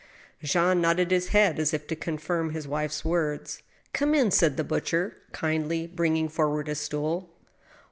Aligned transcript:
Jean 0.41 0.81
nodded 0.81 1.11
his 1.11 1.27
head 1.27 1.59
as 1.59 1.75
if 1.75 1.85
to 1.85 1.95
confirm 1.95 2.49
his 2.53 2.67
wife's 2.67 3.05
words." 3.05 3.61
Come 3.93 4.15
in," 4.15 4.31
said 4.31 4.57
the 4.57 4.63
butcher, 4.63 5.17
kindly, 5.31 5.85
bringing 5.85 6.27
forward 6.27 6.67
a 6.69 6.73
stool. 6.73 7.29